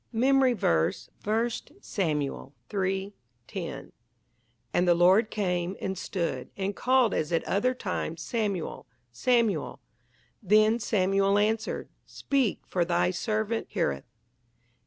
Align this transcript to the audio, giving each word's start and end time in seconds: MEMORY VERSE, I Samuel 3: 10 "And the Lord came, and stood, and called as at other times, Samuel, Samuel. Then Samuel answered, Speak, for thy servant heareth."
MEMORY 0.13 0.53
VERSE, 0.53 1.11
I 1.27 1.49
Samuel 1.79 2.55
3: 2.69 3.13
10 3.47 3.91
"And 4.73 4.87
the 4.87 4.95
Lord 4.95 5.29
came, 5.29 5.77
and 5.79 5.95
stood, 5.95 6.49
and 6.57 6.75
called 6.75 7.13
as 7.13 7.31
at 7.31 7.43
other 7.43 7.75
times, 7.75 8.23
Samuel, 8.23 8.87
Samuel. 9.11 9.79
Then 10.41 10.79
Samuel 10.79 11.37
answered, 11.37 11.87
Speak, 12.07 12.61
for 12.67 12.83
thy 12.83 13.11
servant 13.11 13.67
heareth." 13.69 14.05